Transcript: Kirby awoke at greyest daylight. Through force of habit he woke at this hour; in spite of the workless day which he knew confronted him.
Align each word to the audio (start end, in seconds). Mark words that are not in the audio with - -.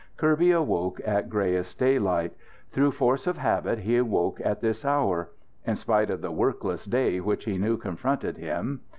Kirby 0.17 0.49
awoke 0.49 0.99
at 1.05 1.29
greyest 1.29 1.77
daylight. 1.77 2.33
Through 2.71 2.93
force 2.93 3.27
of 3.27 3.37
habit 3.37 3.77
he 3.77 4.01
woke 4.01 4.41
at 4.43 4.59
this 4.59 4.83
hour; 4.83 5.29
in 5.63 5.75
spite 5.75 6.09
of 6.09 6.21
the 6.21 6.31
workless 6.31 6.85
day 6.85 7.19
which 7.19 7.43
he 7.43 7.59
knew 7.59 7.77
confronted 7.77 8.37
him. 8.37 8.81